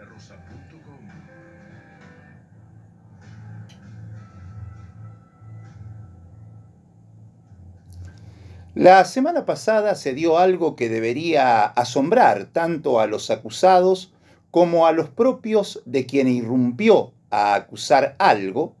santarosa.com. 0.00 0.98
La 8.74 9.04
semana 9.04 9.44
pasada 9.44 9.94
se 9.94 10.14
dio 10.14 10.38
algo 10.38 10.76
que 10.76 10.88
debería 10.88 11.64
asombrar 11.64 12.46
tanto 12.46 13.00
a 13.00 13.06
los 13.06 13.30
acusados 13.30 14.12
como 14.50 14.86
a 14.86 14.92
los 14.92 15.10
propios 15.10 15.82
de 15.84 16.06
quien 16.06 16.28
irrumpió 16.28 17.12
a 17.30 17.54
acusar 17.54 18.16
algo, 18.18 18.74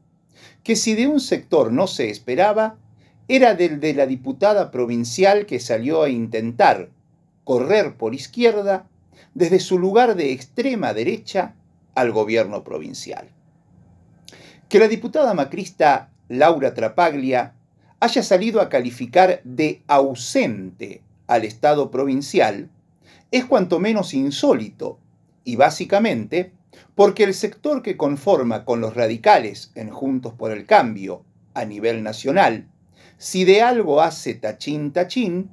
que 0.62 0.76
si 0.76 0.94
de 0.94 1.06
un 1.06 1.20
sector 1.20 1.72
no 1.72 1.86
se 1.86 2.10
esperaba, 2.10 2.76
era 3.28 3.54
del 3.54 3.78
de 3.78 3.94
la 3.94 4.06
diputada 4.06 4.70
provincial 4.70 5.46
que 5.46 5.60
salió 5.60 6.02
a 6.02 6.08
intentar 6.08 6.88
correr 7.44 7.96
por 7.96 8.14
izquierda 8.14 8.86
desde 9.34 9.60
su 9.60 9.78
lugar 9.78 10.16
de 10.16 10.32
extrema 10.32 10.92
derecha 10.94 11.54
al 11.94 12.12
gobierno 12.12 12.64
provincial. 12.64 13.28
Que 14.68 14.78
la 14.78 14.88
diputada 14.88 15.34
macrista 15.34 16.10
Laura 16.28 16.74
Trapaglia 16.74 17.54
haya 17.98 18.22
salido 18.22 18.60
a 18.60 18.68
calificar 18.68 19.40
de 19.44 19.82
ausente 19.86 21.02
al 21.26 21.44
Estado 21.44 21.90
provincial 21.90 22.70
es 23.30 23.44
cuanto 23.44 23.78
menos 23.78 24.14
insólito 24.14 24.98
y 25.44 25.56
básicamente 25.56 26.52
porque 26.94 27.24
el 27.24 27.34
sector 27.34 27.82
que 27.82 27.96
conforma 27.96 28.64
con 28.64 28.80
los 28.80 28.94
radicales 28.94 29.70
en 29.74 29.90
Juntos 29.90 30.34
por 30.34 30.52
el 30.52 30.66
Cambio 30.66 31.24
a 31.54 31.64
nivel 31.64 32.02
nacional, 32.02 32.68
si 33.18 33.44
de 33.44 33.62
algo 33.62 34.00
hace 34.00 34.34
tachín 34.34 34.92
tachín, 34.92 35.50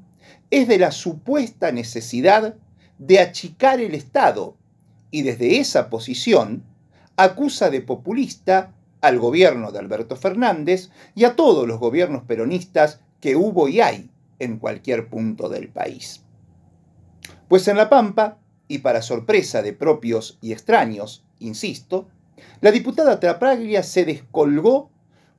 es 0.49 0.67
de 0.67 0.77
la 0.77 0.91
supuesta 0.91 1.71
necesidad 1.71 2.55
de 2.97 3.19
achicar 3.19 3.79
el 3.79 3.93
Estado 3.93 4.55
y 5.11 5.21
desde 5.21 5.59
esa 5.59 5.89
posición 5.89 6.63
acusa 7.15 7.69
de 7.69 7.81
populista 7.81 8.73
al 9.01 9.19
gobierno 9.19 9.71
de 9.71 9.79
Alberto 9.79 10.15
Fernández 10.15 10.89
y 11.15 11.25
a 11.25 11.35
todos 11.35 11.67
los 11.67 11.79
gobiernos 11.79 12.23
peronistas 12.23 12.99
que 13.19 13.35
hubo 13.35 13.67
y 13.67 13.81
hay 13.81 14.09
en 14.39 14.57
cualquier 14.57 15.09
punto 15.09 15.49
del 15.49 15.69
país. 15.69 16.23
Pues 17.47 17.67
en 17.67 17.77
La 17.77 17.89
Pampa, 17.89 18.37
y 18.67 18.79
para 18.79 19.01
sorpresa 19.01 19.61
de 19.61 19.73
propios 19.73 20.37
y 20.41 20.51
extraños, 20.51 21.23
insisto, 21.39 22.07
la 22.61 22.71
diputada 22.71 23.19
Trapaglia 23.19 23.81
se 23.83 24.05
descolgó 24.05 24.91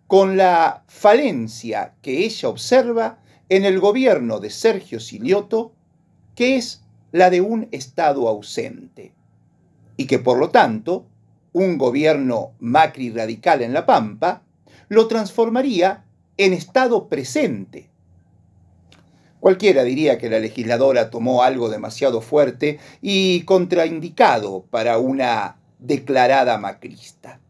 con 0.07 0.37
la 0.37 0.85
falencia 0.89 1.95
que 2.01 2.25
ella 2.25 2.49
observa 2.49 3.19
en 3.51 3.65
el 3.65 3.79
gobierno 3.79 4.41
de 4.41 4.51
Sergio 4.51 5.01
Silioto, 5.01 5.73
que 6.35 6.57
es 6.57 6.83
la 7.13 7.31
de 7.31 7.41
un 7.41 7.69
Estado 7.73 8.29
ausente, 8.29 9.13
y 9.97 10.07
que 10.07 10.19
por 10.19 10.39
lo 10.39 10.51
tanto 10.51 11.07
un 11.53 11.79
gobierno 11.79 12.53
Macri 12.61 13.11
radical 13.11 13.63
en 13.63 13.73
La 13.73 13.87
Pampa 13.87 14.43
lo 14.89 15.09
transformaría 15.09 16.05
en 16.37 16.53
Estado 16.53 17.09
presente. 17.09 17.91
Cualquiera 19.41 19.85
diría 19.85 20.19
que 20.19 20.31
la 20.31 20.41
legisladora 20.41 21.11
tomó 21.11 21.43
algo 21.43 21.69
demasiado 21.69 22.21
fuerte 22.21 22.79
y 23.01 23.43
contraindicado 23.43 24.65
para 24.71 24.99
una 24.99 25.57
declarada 25.79 26.59
macrista, 26.59 27.41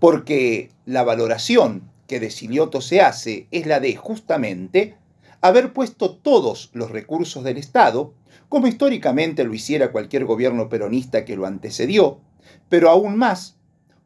porque 0.00 0.70
la 0.84 1.02
valoración 1.02 1.90
que 2.06 2.20
de 2.20 2.30
Silioto 2.30 2.80
se 2.80 3.00
hace 3.00 3.46
es 3.50 3.66
la 3.66 3.80
de 3.80 3.96
justamente 3.96 4.96
haber 5.40 5.72
puesto 5.72 6.14
todos 6.14 6.70
los 6.72 6.90
recursos 6.90 7.44
del 7.44 7.58
Estado, 7.58 8.12
como 8.48 8.66
históricamente 8.66 9.44
lo 9.44 9.54
hiciera 9.54 9.92
cualquier 9.92 10.24
gobierno 10.24 10.68
peronista 10.68 11.24
que 11.24 11.36
lo 11.36 11.46
antecedió, 11.46 12.20
pero 12.68 12.90
aún 12.90 13.16
más 13.16 13.56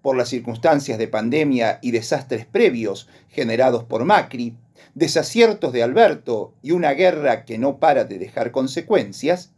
por 0.03 0.17
las 0.17 0.29
circunstancias 0.29 0.99
de 0.99 1.09
pandemia 1.09 1.79
y 1.81 1.93
desastres 1.93 2.45
previos 2.45 3.09
generados 3.29 3.85
por 3.85 4.05
Macri, 4.05 4.57
desaciertos 4.95 5.73
de 5.73 5.83
Alberto 5.83 6.55
y 6.63 6.73
una 6.73 6.91
guerra 6.93 7.45
que 7.45 7.59
no 7.59 7.79
para 7.79 8.05
de 8.05 8.19
dejar 8.19 8.51
consecuencias, 8.51 9.53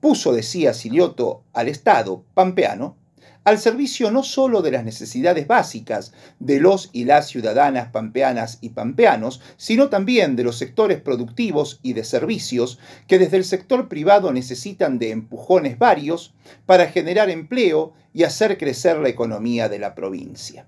puso, 0.00 0.32
decía 0.32 0.74
Silioto, 0.74 1.42
al 1.54 1.68
Estado 1.68 2.24
pampeano 2.34 2.96
al 3.44 3.58
servicio 3.58 4.10
no 4.10 4.22
sólo 4.22 4.62
de 4.62 4.70
las 4.70 4.84
necesidades 4.84 5.46
básicas 5.46 6.12
de 6.40 6.60
los 6.60 6.88
y 6.92 7.04
las 7.04 7.28
ciudadanas 7.28 7.90
pampeanas 7.90 8.58
y 8.60 8.70
pampeanos, 8.70 9.40
sino 9.56 9.90
también 9.90 10.34
de 10.34 10.44
los 10.44 10.56
sectores 10.56 11.00
productivos 11.00 11.78
y 11.82 11.92
de 11.92 12.04
servicios 12.04 12.78
que 13.06 13.18
desde 13.18 13.36
el 13.36 13.44
sector 13.44 13.88
privado 13.88 14.32
necesitan 14.32 14.98
de 14.98 15.10
empujones 15.10 15.78
varios 15.78 16.34
para 16.66 16.86
generar 16.86 17.28
empleo 17.30 17.92
y 18.14 18.22
hacer 18.22 18.56
crecer 18.58 18.98
la 18.98 19.10
economía 19.10 19.68
de 19.68 19.78
la 19.78 19.94
provincia 19.94 20.66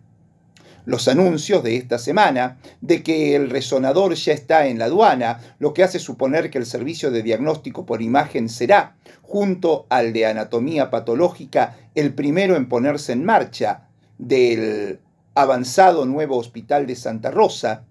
los 0.87 1.09
anuncios 1.09 1.63
de 1.63 1.77
esta 1.77 1.99
semana 1.99 2.59
de 2.81 3.03
que 3.03 3.37
el 3.37 3.51
resonador 3.51 4.15
ya 4.15 4.33
está 4.33 4.69
en 4.69 4.79
la 4.79 4.87
aduana, 4.87 5.41
lo 5.59 5.75
que 5.75 5.83
hace 5.83 5.99
suponer 5.99 6.49
que 6.49 6.59
el 6.59 6.65
servicio 6.65 7.11
de 7.11 7.23
diagnóstico 7.23 7.85
por 7.85 8.01
imagen 8.01 8.49
será, 8.49 8.97
junto 9.21 9.87
al 9.91 10.13
de 10.13 10.27
anatomía 10.27 10.89
patológica, 10.89 11.77
el 11.95 12.15
primero 12.15 12.57
en 12.57 12.69
ponerse 12.69 13.13
en 13.13 13.25
marcha 13.25 13.89
del 14.17 15.01
avanzado 15.35 16.07
nuevo 16.07 16.39
hospital 16.39 16.87
de 16.87 16.95
Santa 16.95 17.31
Rosa, 17.31 17.85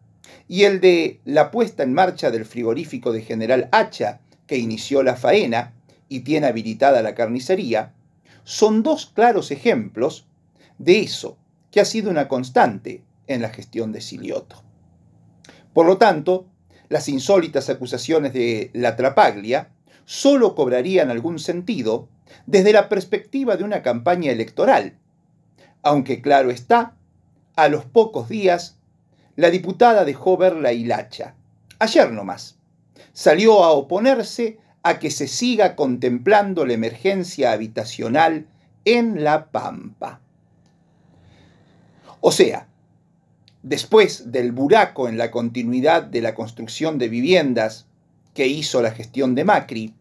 y 0.47 0.63
el 0.63 0.79
de 0.79 1.19
la 1.25 1.51
puesta 1.51 1.83
en 1.83 1.93
marcha 1.93 2.31
del 2.31 2.45
frigorífico 2.45 3.11
de 3.11 3.21
General 3.21 3.67
Hacha, 3.71 4.21
que 4.47 4.57
inició 4.57 5.03
la 5.03 5.15
faena 5.15 5.73
y 6.07 6.21
tiene 6.21 6.47
habilitada 6.47 7.01
la 7.01 7.13
carnicería, 7.13 7.93
son 8.45 8.83
dos 8.83 9.07
claros 9.07 9.51
ejemplos 9.51 10.27
de 10.77 10.99
eso 10.99 11.37
que 11.75 11.81
ha 11.81 11.85
sido 11.85 12.09
una 12.09 12.29
constante 12.29 13.03
en 13.27 13.41
la 13.41 13.49
gestión 13.49 13.91
de 13.91 13.99
Silioto. 13.99 14.63
Por 15.73 15.85
lo 15.85 15.97
tanto, 15.97 16.47
las 16.87 17.09
insólitas 17.09 17.69
acusaciones 17.69 18.31
de 18.31 18.71
la 18.73 18.95
Trapaglia 18.95 19.71
solo 20.05 20.55
cobrarían 20.55 21.11
algún 21.11 21.37
sentido 21.37 22.07
desde 22.45 22.71
la 22.71 22.87
perspectiva 22.87 23.57
de 23.57 23.65
una 23.65 23.81
campaña 23.81 24.31
electoral, 24.31 24.97
aunque 25.83 26.21
claro 26.21 26.49
está, 26.49 26.95
a 27.57 27.67
los 27.67 27.83
pocos 27.83 28.29
días, 28.29 28.77
la 29.35 29.49
diputada 29.49 30.05
dejó 30.05 30.37
ver 30.37 30.55
la 30.55 30.71
hilacha, 30.71 31.35
ayer 31.79 32.09
nomás, 32.09 32.57
salió 33.11 33.65
a 33.65 33.71
oponerse 33.71 34.59
a 34.81 34.97
que 34.97 35.11
se 35.11 35.27
siga 35.27 35.75
contemplando 35.75 36.65
la 36.65 36.71
emergencia 36.71 37.51
habitacional 37.51 38.47
en 38.85 39.25
La 39.25 39.51
Pampa. 39.51 40.21
O 42.27 42.31
sea, 42.31 42.65
después 43.61 44.31
del 44.31 44.51
buraco 44.51 45.07
en 45.07 45.15
la 45.15 45.29
continuidad 45.29 46.01
de 46.01 46.21
la 46.21 46.33
construcción 46.33 46.97
de 46.97 47.07
viviendas 47.07 47.85
que 48.33 48.47
hizo 48.47 48.81
la 48.81 48.89
gestión 48.89 49.35
de 49.35 49.43
Macri, 49.43 49.93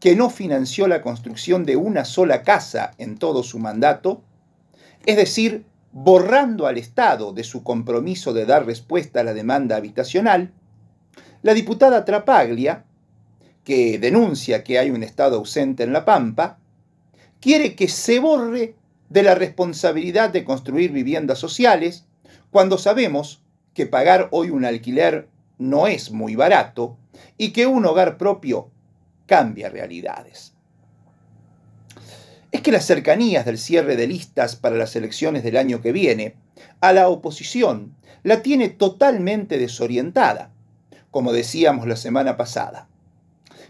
que 0.00 0.16
no 0.16 0.30
financió 0.30 0.88
la 0.88 1.02
construcción 1.02 1.66
de 1.66 1.76
una 1.76 2.06
sola 2.06 2.40
casa 2.40 2.92
en 2.96 3.18
todo 3.18 3.42
su 3.42 3.58
mandato, 3.58 4.22
es 5.04 5.18
decir, 5.18 5.66
borrando 5.92 6.66
al 6.66 6.78
Estado 6.78 7.34
de 7.34 7.44
su 7.44 7.62
compromiso 7.62 8.32
de 8.32 8.46
dar 8.46 8.64
respuesta 8.64 9.20
a 9.20 9.24
la 9.24 9.34
demanda 9.34 9.76
habitacional, 9.76 10.54
la 11.42 11.52
diputada 11.52 12.06
Trapaglia, 12.06 12.86
que 13.64 13.98
denuncia 13.98 14.64
que 14.64 14.78
hay 14.78 14.88
un 14.88 15.02
Estado 15.02 15.36
ausente 15.36 15.82
en 15.82 15.92
La 15.92 16.06
Pampa, 16.06 16.58
quiere 17.38 17.76
que 17.76 17.88
se 17.88 18.18
borre 18.18 18.76
de 19.08 19.22
la 19.22 19.34
responsabilidad 19.34 20.30
de 20.30 20.44
construir 20.44 20.92
viviendas 20.92 21.38
sociales 21.38 22.06
cuando 22.50 22.78
sabemos 22.78 23.42
que 23.74 23.86
pagar 23.86 24.28
hoy 24.30 24.50
un 24.50 24.64
alquiler 24.64 25.28
no 25.58 25.86
es 25.86 26.10
muy 26.10 26.34
barato 26.34 26.96
y 27.36 27.50
que 27.50 27.66
un 27.66 27.84
hogar 27.86 28.18
propio 28.18 28.70
cambia 29.26 29.68
realidades. 29.68 30.54
Es 32.52 32.60
que 32.62 32.72
las 32.72 32.86
cercanías 32.86 33.44
del 33.44 33.58
cierre 33.58 33.96
de 33.96 34.06
listas 34.06 34.56
para 34.56 34.76
las 34.76 34.96
elecciones 34.96 35.42
del 35.42 35.56
año 35.56 35.82
que 35.82 35.92
viene 35.92 36.36
a 36.80 36.92
la 36.92 37.08
oposición 37.08 37.94
la 38.22 38.42
tiene 38.42 38.68
totalmente 38.68 39.58
desorientada, 39.58 40.50
como 41.10 41.32
decíamos 41.32 41.86
la 41.86 41.96
semana 41.96 42.36
pasada. 42.36 42.88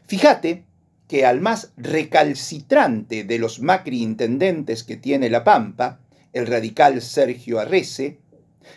Fíjate 0.07 0.66
que 1.09 1.25
al 1.25 1.41
más 1.41 1.73
recalcitrante 1.77 3.25
de 3.25 3.39
los 3.39 3.61
Macri 3.61 4.03
intendentes 4.03 4.83
que 4.83 4.97
tiene 4.97 5.31
La 5.31 5.45
Pampa, 5.45 6.01
el 6.33 6.47
radical 6.47 7.01
Sergio 7.01 7.61
Arrece, 7.61 8.19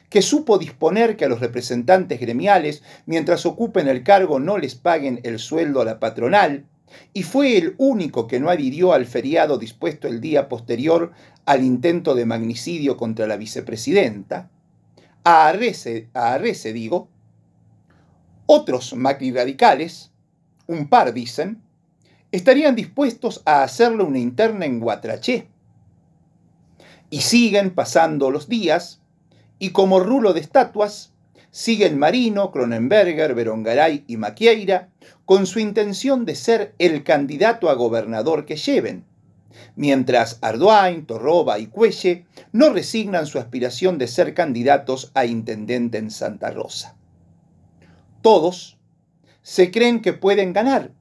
que 0.10 0.22
supo 0.22 0.60
disponer 0.60 1.18
que 1.18 1.26
a 1.26 1.30
los 1.30 1.40
representantes 1.40 2.20
gremiales, 2.20 2.84
mientras 3.06 3.46
ocupen 3.46 3.88
el 3.88 4.04
cargo, 4.04 4.40
no 4.40 4.58
les 4.58 4.76
paguen 4.76 5.20
el 5.24 5.40
sueldo 5.40 5.82
a 5.82 5.86
la 5.86 6.00
patronal, 6.00 6.66
y 7.14 7.24
fue 7.24 7.58
el 7.58 7.76
único 7.78 8.28
que 8.28 8.40
no 8.40 8.50
adhirió 8.50 8.94
al 8.94 9.06
feriado 9.06 9.58
dispuesto 9.58 10.08
el 10.08 10.22
día 10.22 10.50
posterior 10.50 11.12
al 11.46 11.64
intento 11.64 12.16
de 12.16 12.26
magnicidio 12.26 12.98
contra 12.98 13.28
la 13.28 13.38
vicepresidenta, 13.38 14.50
a 15.24 15.48
Arrece, 15.48 16.10
a 16.14 16.34
Arrece 16.34 16.74
digo, 16.74 17.10
otros 18.46 18.96
Macri 18.96 19.32
radicales, 19.32 20.12
un 20.68 20.90
par 20.90 21.14
dicen, 21.14 21.62
estarían 22.32 22.76
dispuestos 22.76 23.42
a 23.46 23.64
hacerle 23.64 24.04
una 24.04 24.20
interna 24.20 24.66
en 24.66 24.80
Guatraché, 24.80 25.48
Y 27.10 27.22
siguen 27.22 27.74
pasando 27.74 28.30
los 28.30 28.48
días, 28.48 29.02
y 29.58 29.72
como 29.72 30.00
rulo 30.00 30.34
de 30.34 30.42
estatuas, 30.42 31.12
siguen 31.52 31.98
Marino, 31.98 32.52
Cronenberger, 32.52 33.34
Berongaray 33.34 34.04
y 34.08 34.18
Maquieira 34.18 34.90
con 35.26 35.48
su 35.48 35.60
intención 35.60 36.26
de 36.26 36.36
ser 36.36 36.76
el 36.78 37.04
candidato 37.04 37.70
a 37.70 37.74
gobernador 37.74 38.46
que 38.46 38.56
lleven, 38.58 39.06
mientras 39.76 40.38
Arduin, 40.42 41.06
Torroba 41.06 41.58
y 41.60 41.68
Cuelle 41.68 42.26
no 42.52 42.70
resignan 42.70 43.26
su 43.26 43.40
aspiración 43.40 43.98
de 43.98 44.08
ser 44.08 44.34
candidatos 44.34 45.12
a 45.16 45.26
intendente 45.26 45.98
en 45.98 46.12
Santa 46.12 46.52
Rosa. 46.52 46.96
Todos 48.22 48.78
se 49.42 49.72
creen 49.72 50.02
que 50.02 50.14
pueden 50.14 50.54
ganar, 50.54 50.92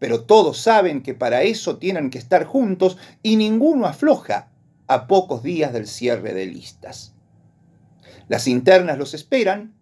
pero 0.00 0.24
todos 0.24 0.58
saben 0.58 1.02
que 1.02 1.14
para 1.14 1.42
eso 1.42 1.76
tienen 1.76 2.10
que 2.10 2.18
estar 2.18 2.44
juntos 2.44 2.98
y 3.22 3.36
ninguno 3.36 3.86
afloja 3.86 4.48
a 4.88 5.06
pocos 5.06 5.44
días 5.44 5.72
del 5.72 5.86
cierre 5.86 6.34
de 6.34 6.46
listas. 6.46 7.14
Las 8.26 8.48
internas 8.48 8.98
los 8.98 9.14
esperan 9.14 9.74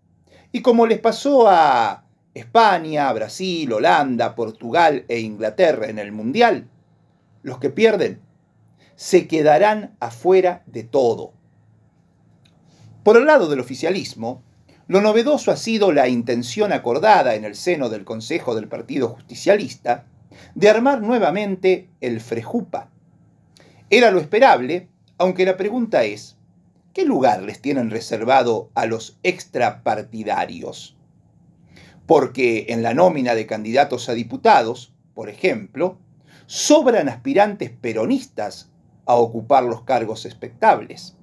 y 0.53 0.61
como 0.61 0.87
les 0.87 0.99
pasó 0.99 1.49
a 1.49 2.05
España, 2.35 3.11
Brasil, 3.13 3.73
Holanda, 3.73 4.35
Portugal 4.35 5.05
e 5.09 5.21
Inglaterra 5.21 5.87
en 5.87 5.99
el 5.99 6.13
Mundial, 6.13 6.69
los 7.43 7.59
que 7.59 7.71
pierden 7.71 8.21
se 8.97 9.29
quedarán 9.29 9.97
afuera 10.01 10.65
de 10.67 10.83
todo. 10.83 11.33
Por 13.05 13.17
el 13.17 13.27
lado 13.27 13.49
del 13.49 13.61
oficialismo, 13.61 14.43
lo 14.89 15.03
novedoso 15.03 15.51
ha 15.51 15.57
sido 15.57 15.93
la 15.93 16.09
intención 16.09 16.73
acordada 16.73 17.35
en 17.35 17.45
el 17.45 17.55
seno 17.55 17.91
del 17.91 18.07
Consejo 18.07 18.55
del 18.55 18.69
Partido 18.69 19.09
Justicialista 19.09 20.07
de 20.55 20.71
armar 20.71 21.03
nuevamente 21.03 21.91
el 22.01 22.23
Frejupa. 22.23 22.91
Era 23.91 24.11
lo 24.11 24.19
esperable, 24.19 24.89
aunque 25.19 25.45
la 25.45 25.59
pregunta 25.59 26.05
es, 26.05 26.39
¿qué 26.95 27.05
lugar 27.05 27.43
les 27.43 27.61
tienen 27.61 27.91
reservado 27.91 28.71
a 28.75 28.87
los 28.87 29.19
extrapartidarios? 29.23 30.97
Porque 32.07 32.67
en 32.71 32.83
la 32.83 32.95
nómina 32.95 33.35
de 33.35 33.47
candidatos 33.47 34.09
a 34.09 34.15
diputados, 34.15 34.95
por 35.13 35.29
ejemplo, 35.29 35.99
sobran 36.47 37.11
aspirantes 37.11 37.71
peronistas 37.71 38.71
a 39.05 39.17
ocupar 39.17 39.65
los 39.65 39.83
cargos 39.83 40.25
expectables. 40.25 41.15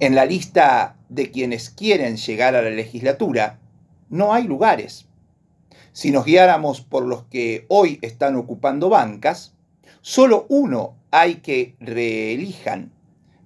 En 0.00 0.14
la 0.14 0.24
lista 0.24 0.96
de 1.08 1.32
quienes 1.32 1.70
quieren 1.70 2.16
llegar 2.18 2.54
a 2.54 2.62
la 2.62 2.70
legislatura, 2.70 3.58
no 4.08 4.32
hay 4.32 4.44
lugares. 4.44 5.08
Si 5.92 6.12
nos 6.12 6.24
guiáramos 6.24 6.82
por 6.82 7.04
los 7.04 7.24
que 7.24 7.66
hoy 7.68 7.98
están 8.02 8.36
ocupando 8.36 8.88
bancas, 8.90 9.56
solo 10.00 10.46
uno 10.48 10.94
hay 11.10 11.36
que 11.36 11.74
reelijan, 11.80 12.92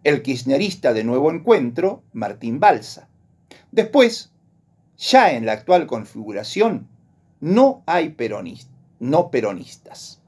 el 0.04 0.20
kirchnerista 0.20 0.92
de 0.92 1.04
Nuevo 1.04 1.30
Encuentro, 1.30 2.02
Martín 2.12 2.60
Balsa. 2.60 3.08
Después, 3.70 4.30
ya 4.98 5.32
en 5.32 5.46
la 5.46 5.52
actual 5.52 5.86
configuración, 5.86 6.86
no 7.40 7.82
hay 7.86 8.10
peronistas, 8.10 8.76
no 9.00 9.30
peronistas. 9.30 10.21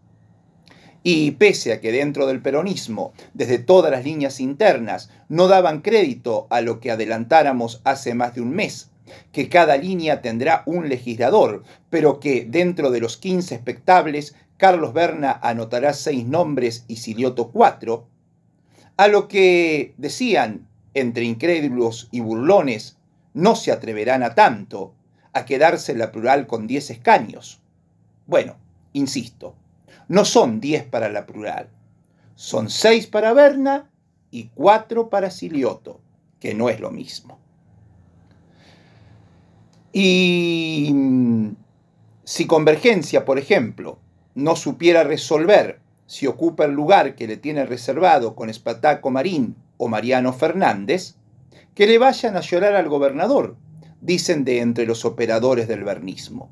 Y 1.07 1.33
pese 1.33 1.75
a 1.75 1.81
que 1.81 1.93
dentro 1.93 2.27
del 2.27 2.41
peronismo, 2.41 3.13
desde 3.35 3.59
todas 3.59 3.93
las 3.93 4.05
líneas 4.05 4.41
internas, 4.41 5.11
no 5.29 5.49
daban 5.49 5.83
crédito 5.83 6.47
a 6.49 6.63
lo 6.63 6.81
que 6.81 6.91
adelantáramos 6.91 7.83
hace 7.85 8.15
más 8.15 8.35
de 8.35 8.41
un 8.41 8.51
mes, 8.51 8.91
que 9.31 9.51
cada 9.51 9.77
línea 9.77 10.23
tendrá 10.23 10.63
un 10.65 10.89
legislador, 10.89 11.63
pero 11.91 12.21
que 12.21 12.47
dentro 12.49 12.91
de 12.91 13.01
los 13.01 13.19
15 13.19 13.55
espectables, 13.55 14.35
Carlos 14.57 14.95
Berna 14.95 15.39
anotará 15.43 15.93
seis 15.93 16.27
nombres 16.27 16.87
y 16.89 16.97
Silioto 16.97 17.51
cuatro, 17.53 18.09
a 18.97 19.07
lo 19.07 19.29
que 19.29 19.93
decían 19.99 20.67
entre 20.95 21.25
incrédulos 21.25 22.09
y 22.13 22.21
burlones, 22.21 22.97
no 23.35 23.57
se 23.57 23.73
atreverán 23.73 24.23
a 24.23 24.35
tanto, 24.35 24.95
a 25.35 25.45
quedarse 25.45 25.95
la 25.95 26.13
plural 26.13 26.47
con 26.47 26.67
10 26.67 26.91
escaños. 26.91 27.61
Bueno, 28.27 28.57
insisto, 28.93 29.57
no 30.09 30.25
son 30.25 30.61
10 30.61 30.85
para 30.85 31.09
la 31.09 31.27
plural, 31.27 31.69
son 32.35 32.71
6 32.71 33.07
para 33.09 33.33
Berna 33.33 33.91
y 34.31 34.49
4 34.55 35.09
para 35.09 35.31
Silioto, 35.31 36.01
que 36.41 36.55
no 36.55 36.69
es 36.69 36.81
lo 36.81 36.91
mismo. 36.91 37.39
Y 39.93 40.91
mm, 40.93 41.51
si 42.25 42.47
Convergencia, 42.47 43.25
por 43.25 43.39
ejemplo, 43.39 43.99
no 44.35 44.57
supiera 44.57 45.05
resolver 45.05 45.81
si 46.07 46.27
ocupa 46.27 46.65
el 46.65 46.73
lugar 46.73 47.15
que 47.15 47.27
le 47.27 47.37
tiene 47.37 47.65
reservado 47.65 48.35
con 48.35 48.51
Espataco 48.51 49.11
Marín 49.11 49.57
o 49.77 49.89
Mariano 49.89 50.33
Fernández, 50.33 51.15
que 51.75 51.87
le 51.87 51.99
vayan 51.99 52.37
a 52.37 52.41
llorar 52.41 52.75
al 52.75 52.89
gobernador, 52.89 53.57
dicen 54.01 54.45
de 54.45 54.61
entre 54.61 54.87
los 54.87 55.05
operadores 55.05 55.67
del 55.67 55.85
vernismo. 55.85 56.51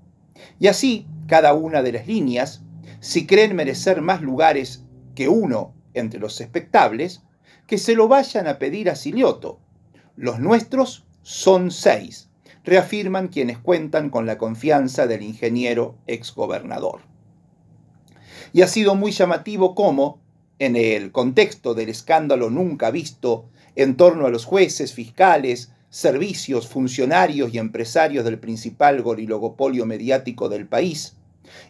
Y 0.58 0.68
así, 0.68 1.06
cada 1.26 1.54
una 1.54 1.82
de 1.82 1.92
las 1.92 2.06
líneas 2.06 2.62
si 3.00 3.26
creen 3.26 3.56
merecer 3.56 4.00
más 4.00 4.22
lugares 4.22 4.84
que 5.14 5.28
uno 5.28 5.74
entre 5.94 6.20
los 6.20 6.40
espectables, 6.40 7.22
que 7.66 7.78
se 7.78 7.94
lo 7.94 8.08
vayan 8.08 8.46
a 8.46 8.58
pedir 8.58 8.90
a 8.90 8.96
Silioto. 8.96 9.60
Los 10.16 10.40
nuestros 10.40 11.06
son 11.22 11.70
seis, 11.70 12.28
reafirman 12.64 13.28
quienes 13.28 13.58
cuentan 13.58 14.10
con 14.10 14.26
la 14.26 14.38
confianza 14.38 15.06
del 15.06 15.22
ingeniero 15.22 15.96
exgobernador. 16.06 17.00
Y 18.52 18.62
ha 18.62 18.68
sido 18.68 18.94
muy 18.94 19.12
llamativo 19.12 19.74
cómo, 19.74 20.20
en 20.58 20.76
el 20.76 21.12
contexto 21.12 21.74
del 21.74 21.88
escándalo 21.88 22.50
nunca 22.50 22.90
visto 22.90 23.48
en 23.74 23.96
torno 23.96 24.26
a 24.26 24.30
los 24.30 24.44
jueces, 24.44 24.92
fiscales, 24.92 25.72
servicios, 25.88 26.68
funcionarios 26.68 27.52
y 27.52 27.58
empresarios 27.58 28.24
del 28.24 28.38
principal 28.38 29.02
gorilogopolio 29.02 29.86
mediático 29.86 30.48
del 30.48 30.66
país, 30.66 31.16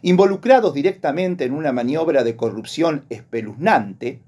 involucrados 0.01 0.73
directamente 0.73 1.45
en 1.45 1.53
una 1.53 1.71
maniobra 1.71 2.23
de 2.23 2.35
corrupción 2.35 3.05
espeluznante, 3.09 4.19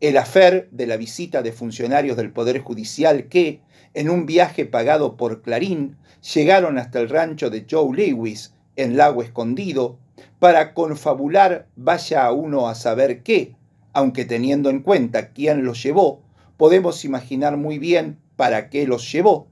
el 0.00 0.16
afer 0.16 0.68
de 0.70 0.86
la 0.86 0.96
visita 0.96 1.42
de 1.42 1.52
funcionarios 1.52 2.16
del 2.16 2.32
Poder 2.32 2.60
Judicial 2.60 3.28
que, 3.28 3.60
en 3.94 4.10
un 4.10 4.26
viaje 4.26 4.66
pagado 4.66 5.16
por 5.16 5.42
Clarín, 5.42 5.96
llegaron 6.34 6.78
hasta 6.78 7.00
el 7.00 7.08
rancho 7.08 7.50
de 7.50 7.66
Joe 7.68 7.96
Lewis 7.96 8.54
en 8.76 8.96
Lago 8.96 9.22
Escondido 9.22 9.98
para 10.38 10.74
confabular 10.74 11.66
vaya 11.76 12.24
a 12.24 12.32
uno 12.32 12.68
a 12.68 12.74
saber 12.74 13.22
qué, 13.22 13.56
aunque 13.92 14.24
teniendo 14.24 14.68
en 14.68 14.80
cuenta 14.80 15.30
quién 15.30 15.64
los 15.64 15.82
llevó, 15.82 16.20
podemos 16.56 17.04
imaginar 17.04 17.56
muy 17.56 17.78
bien 17.78 18.18
para 18.36 18.68
qué 18.68 18.86
los 18.86 19.10
llevó, 19.10 19.48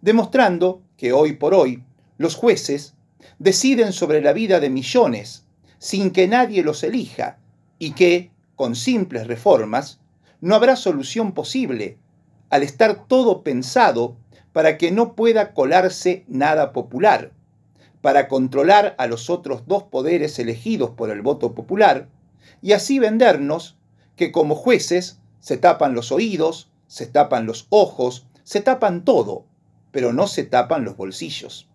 demostrando 0.00 0.82
que 0.96 1.12
hoy 1.12 1.34
por 1.34 1.54
hoy 1.54 1.84
los 2.16 2.34
jueces 2.34 2.94
deciden 3.38 3.92
sobre 3.92 4.20
la 4.20 4.32
vida 4.32 4.60
de 4.60 4.70
millones 4.70 5.44
sin 5.78 6.10
que 6.10 6.28
nadie 6.28 6.62
los 6.62 6.82
elija 6.82 7.38
y 7.78 7.92
que, 7.92 8.30
con 8.56 8.74
simples 8.74 9.26
reformas, 9.26 10.00
no 10.40 10.54
habrá 10.54 10.76
solución 10.76 11.32
posible 11.32 11.98
al 12.50 12.62
estar 12.62 13.06
todo 13.06 13.42
pensado 13.42 14.16
para 14.52 14.78
que 14.78 14.90
no 14.90 15.14
pueda 15.14 15.52
colarse 15.52 16.24
nada 16.26 16.72
popular, 16.72 17.32
para 18.00 18.28
controlar 18.28 18.94
a 18.98 19.06
los 19.06 19.30
otros 19.30 19.66
dos 19.66 19.84
poderes 19.84 20.38
elegidos 20.38 20.90
por 20.90 21.10
el 21.10 21.22
voto 21.22 21.54
popular 21.54 22.08
y 22.62 22.72
así 22.72 22.98
vendernos 22.98 23.76
que 24.16 24.32
como 24.32 24.54
jueces 24.54 25.20
se 25.40 25.56
tapan 25.56 25.94
los 25.94 26.10
oídos, 26.10 26.70
se 26.86 27.06
tapan 27.06 27.46
los 27.46 27.66
ojos, 27.70 28.26
se 28.42 28.60
tapan 28.60 29.04
todo, 29.04 29.44
pero 29.92 30.12
no 30.12 30.26
se 30.26 30.44
tapan 30.44 30.84
los 30.84 30.96
bolsillos. 30.96 31.68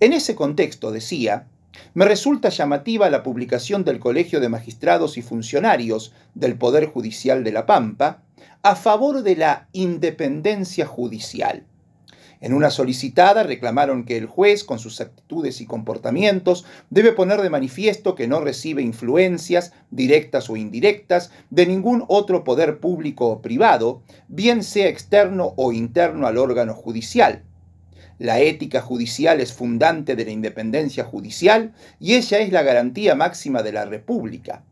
En 0.00 0.12
ese 0.12 0.36
contexto, 0.36 0.92
decía, 0.92 1.48
me 1.94 2.04
resulta 2.04 2.50
llamativa 2.50 3.10
la 3.10 3.24
publicación 3.24 3.82
del 3.82 3.98
Colegio 3.98 4.38
de 4.38 4.48
Magistrados 4.48 5.18
y 5.18 5.22
Funcionarios 5.22 6.12
del 6.34 6.56
Poder 6.56 6.86
Judicial 6.86 7.42
de 7.42 7.50
La 7.50 7.66
Pampa 7.66 8.22
a 8.62 8.76
favor 8.76 9.22
de 9.24 9.34
la 9.34 9.66
independencia 9.72 10.86
judicial. 10.86 11.64
En 12.40 12.54
una 12.54 12.70
solicitada 12.70 13.42
reclamaron 13.42 14.04
que 14.04 14.16
el 14.16 14.26
juez, 14.26 14.62
con 14.62 14.78
sus 14.78 15.00
actitudes 15.00 15.60
y 15.60 15.66
comportamientos, 15.66 16.64
debe 16.90 17.10
poner 17.10 17.42
de 17.42 17.50
manifiesto 17.50 18.14
que 18.14 18.28
no 18.28 18.38
recibe 18.38 18.82
influencias, 18.82 19.72
directas 19.90 20.48
o 20.48 20.56
indirectas, 20.56 21.32
de 21.50 21.66
ningún 21.66 22.04
otro 22.06 22.44
poder 22.44 22.78
público 22.78 23.26
o 23.26 23.42
privado, 23.42 24.02
bien 24.28 24.62
sea 24.62 24.86
externo 24.86 25.54
o 25.56 25.72
interno 25.72 26.28
al 26.28 26.38
órgano 26.38 26.74
judicial 26.74 27.42
la 28.18 28.40
ética 28.40 28.80
judicial 28.80 29.40
es 29.40 29.52
fundante 29.52 30.16
de 30.16 30.24
la 30.24 30.32
independencia 30.32 31.04
judicial 31.04 31.72
y 32.00 32.14
ella 32.14 32.38
es 32.38 32.52
la 32.52 32.62
garantía 32.62 33.14
máxima 33.14 33.62
de 33.62 33.72
la 33.72 33.84
República. 33.84 34.64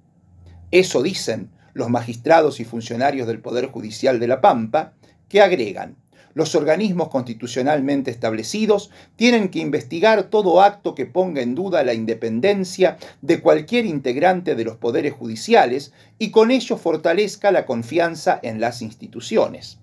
Eso 0.71 1.03
dicen 1.03 1.51
los 1.73 1.89
magistrados 1.91 2.59
y 2.59 2.65
funcionarios 2.65 3.27
del 3.27 3.41
Poder 3.41 3.67
Judicial 3.67 4.19
de 4.19 4.27
La 4.29 4.41
Pampa, 4.41 4.95
que 5.29 5.41
agregan, 5.43 5.97
Los 6.37 6.55
organismos 6.55 7.09
constitucionalmente 7.09 8.11
establecidos 8.11 8.91
tienen 9.17 9.49
que 9.49 9.61
investigar 9.61 10.25
todo 10.25 10.61
acto 10.61 10.95
que 10.95 11.07
ponga 11.07 11.41
en 11.41 11.55
duda 11.55 11.83
la 11.83 11.95
independencia 11.95 12.99
de 13.23 13.41
cualquier 13.41 13.87
integrante 13.87 14.55
de 14.55 14.63
los 14.63 14.77
poderes 14.77 15.15
judiciales 15.15 15.95
y 16.19 16.33
con 16.33 16.51
ello 16.51 16.77
fortalezca 16.77 17.53
la 17.53 17.65
confianza 17.65 18.39
en 18.43 18.61
las 18.61 18.83
instituciones. 18.83 19.79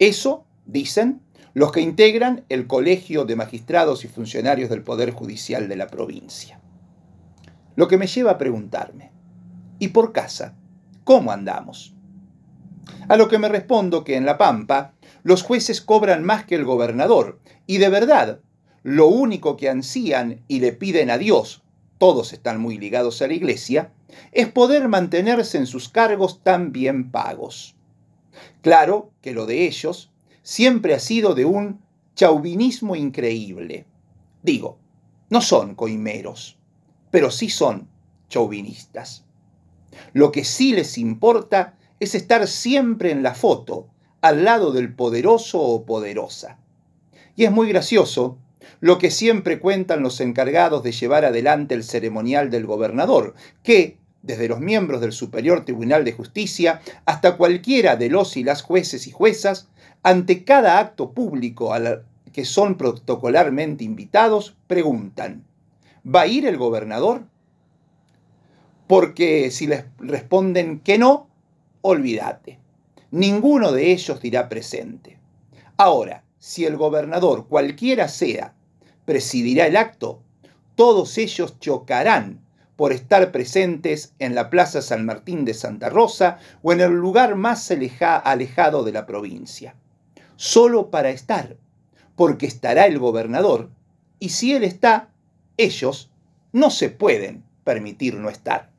Eso, 0.00 0.44
dicen, 0.66 1.20
los 1.54 1.72
que 1.72 1.80
integran 1.80 2.44
el 2.48 2.66
Colegio 2.66 3.24
de 3.24 3.36
Magistrados 3.36 4.04
y 4.04 4.08
Funcionarios 4.08 4.70
del 4.70 4.82
Poder 4.82 5.12
Judicial 5.12 5.68
de 5.68 5.76
la 5.76 5.86
provincia. 5.88 6.60
Lo 7.76 7.88
que 7.88 7.98
me 7.98 8.06
lleva 8.06 8.32
a 8.32 8.38
preguntarme, 8.38 9.12
¿y 9.78 9.88
por 9.88 10.12
casa? 10.12 10.56
¿Cómo 11.04 11.32
andamos? 11.32 11.94
A 13.08 13.16
lo 13.16 13.28
que 13.28 13.38
me 13.38 13.48
respondo 13.48 14.04
que 14.04 14.16
en 14.16 14.26
La 14.26 14.38
Pampa 14.38 14.92
los 15.22 15.42
jueces 15.42 15.80
cobran 15.80 16.24
más 16.24 16.44
que 16.44 16.54
el 16.54 16.64
gobernador 16.64 17.40
y 17.66 17.78
de 17.78 17.88
verdad 17.88 18.40
lo 18.82 19.08
único 19.08 19.56
que 19.56 19.68
ansían 19.68 20.42
y 20.48 20.60
le 20.60 20.72
piden 20.72 21.10
a 21.10 21.18
Dios, 21.18 21.62
todos 21.98 22.32
están 22.32 22.60
muy 22.60 22.78
ligados 22.78 23.20
a 23.22 23.26
la 23.26 23.34
iglesia, 23.34 23.92
es 24.32 24.48
poder 24.48 24.88
mantenerse 24.88 25.58
en 25.58 25.66
sus 25.66 25.88
cargos 25.88 26.42
tan 26.42 26.72
bien 26.72 27.10
pagos. 27.10 27.74
Claro 28.62 29.10
que 29.20 29.32
lo 29.32 29.46
de 29.46 29.66
ellos 29.66 30.10
siempre 30.48 30.94
ha 30.94 30.98
sido 30.98 31.34
de 31.34 31.44
un 31.44 31.82
chauvinismo 32.14 32.96
increíble. 32.96 33.84
Digo, 34.42 34.78
no 35.28 35.42
son 35.42 35.74
coimeros, 35.74 36.56
pero 37.10 37.30
sí 37.30 37.50
son 37.50 37.86
chauvinistas. 38.30 39.26
Lo 40.14 40.32
que 40.32 40.44
sí 40.44 40.72
les 40.72 40.96
importa 40.96 41.76
es 42.00 42.14
estar 42.14 42.48
siempre 42.48 43.10
en 43.10 43.22
la 43.22 43.34
foto, 43.34 43.88
al 44.22 44.42
lado 44.42 44.72
del 44.72 44.94
poderoso 44.94 45.60
o 45.60 45.84
poderosa. 45.84 46.58
Y 47.36 47.44
es 47.44 47.52
muy 47.52 47.68
gracioso 47.68 48.38
lo 48.80 48.96
que 48.96 49.10
siempre 49.10 49.60
cuentan 49.60 50.02
los 50.02 50.18
encargados 50.18 50.82
de 50.82 50.92
llevar 50.92 51.26
adelante 51.26 51.74
el 51.74 51.84
ceremonial 51.84 52.48
del 52.48 52.64
gobernador, 52.64 53.34
que, 53.62 53.98
desde 54.22 54.48
los 54.48 54.60
miembros 54.60 55.00
del 55.00 55.12
Superior 55.12 55.64
Tribunal 55.64 56.04
de 56.04 56.12
Justicia 56.12 56.80
hasta 57.04 57.36
cualquiera 57.36 57.96
de 57.96 58.10
los 58.10 58.36
y 58.36 58.44
las 58.44 58.62
jueces 58.62 59.06
y 59.06 59.10
juezas, 59.10 59.68
ante 60.02 60.44
cada 60.44 60.78
acto 60.78 61.12
público 61.12 61.72
al 61.72 62.04
que 62.32 62.44
son 62.44 62.76
protocolarmente 62.76 63.84
invitados, 63.84 64.56
preguntan, 64.66 65.44
¿Va 66.04 66.22
a 66.22 66.26
ir 66.26 66.46
el 66.46 66.56
gobernador? 66.56 67.24
Porque 68.86 69.50
si 69.50 69.66
les 69.66 69.84
responden 69.98 70.80
que 70.80 70.96
no, 70.96 71.28
olvídate. 71.82 72.58
Ninguno 73.10 73.72
de 73.72 73.92
ellos 73.92 74.20
dirá 74.20 74.48
presente. 74.48 75.18
Ahora, 75.76 76.24
si 76.38 76.64
el 76.64 76.76
gobernador, 76.76 77.46
cualquiera 77.48 78.08
sea, 78.08 78.54
presidirá 79.04 79.66
el 79.66 79.76
acto, 79.76 80.22
todos 80.76 81.18
ellos 81.18 81.58
chocarán 81.60 82.40
por 82.78 82.92
estar 82.92 83.32
presentes 83.32 84.14
en 84.20 84.36
la 84.36 84.50
Plaza 84.50 84.82
San 84.82 85.04
Martín 85.04 85.44
de 85.44 85.52
Santa 85.52 85.90
Rosa 85.90 86.38
o 86.62 86.72
en 86.72 86.80
el 86.80 86.92
lugar 86.92 87.34
más 87.34 87.72
alejado 87.72 88.84
de 88.84 88.92
la 88.92 89.04
provincia. 89.04 89.74
Solo 90.36 90.88
para 90.88 91.10
estar, 91.10 91.56
porque 92.14 92.46
estará 92.46 92.86
el 92.86 93.00
gobernador, 93.00 93.70
y 94.20 94.28
si 94.28 94.54
él 94.54 94.62
está, 94.62 95.08
ellos 95.56 96.12
no 96.52 96.70
se 96.70 96.88
pueden 96.88 97.42
permitir 97.64 98.14
no 98.14 98.30
estar. 98.30 98.70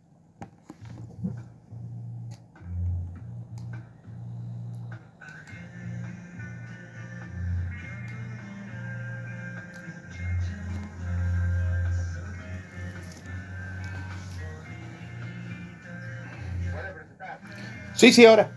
Sí, 17.99 18.13
sí, 18.13 18.25
ahora. 18.25 18.49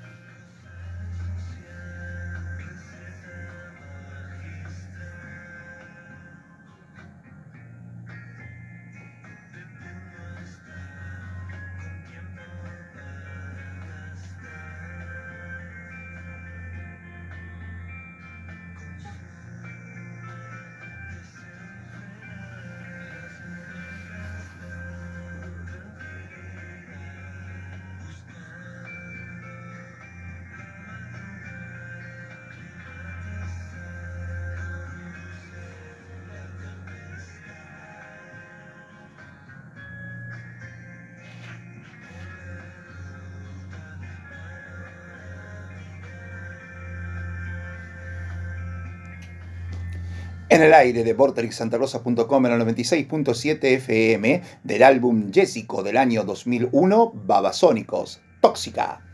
En 50.52 50.60
el 50.60 50.74
aire 50.74 51.02
de 51.02 51.14
vortexsantarosa.com 51.14 52.46
en 52.46 52.52
el 52.52 52.60
96.7 52.60 53.64
FM 53.64 54.42
del 54.62 54.82
álbum 54.82 55.32
Jessico 55.32 55.82
del 55.82 55.96
año 55.96 56.24
2001, 56.24 57.12
Babasónicos, 57.24 58.20
Tóxica. 58.42 59.11